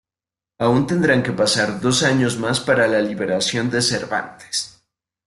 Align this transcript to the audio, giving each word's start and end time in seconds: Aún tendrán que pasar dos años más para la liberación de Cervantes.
Aún 0.65 0.81
tendrán 0.91 1.21
que 1.25 1.31
pasar 1.41 1.79
dos 1.79 2.01
años 2.01 2.35
más 2.39 2.59
para 2.59 2.87
la 2.87 3.01
liberación 3.01 3.69
de 3.69 3.83
Cervantes. 3.83 4.81